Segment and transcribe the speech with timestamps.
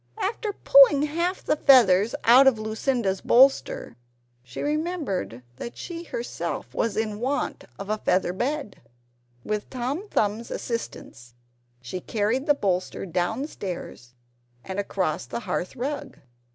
[0.17, 3.95] After pulling half the feathers out of Lucinda's bolster,
[4.43, 8.81] she remembered that she herself was in want of a feather bed.
[9.43, 11.35] With Tom Thumbs's assistance
[11.83, 14.15] she carried the bolster downstairs,
[14.63, 16.17] and across the hearth rug.